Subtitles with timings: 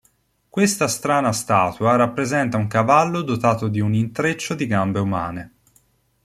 [0.49, 5.53] Questa strana statua rappresenta un cavallo dotato di un intreccio di gambe umane.